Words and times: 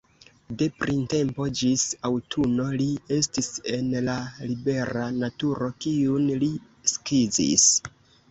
De 0.59 0.67
printempo 0.83 1.43
ĝis 1.59 1.81
aŭtuno 2.09 2.65
li 2.79 2.87
estis 3.19 3.51
en 3.75 3.93
la 4.07 4.15
libera 4.51 5.05
naturo, 5.19 5.69
kiun 5.85 6.25
li 6.45 6.49
skizis. 6.95 7.69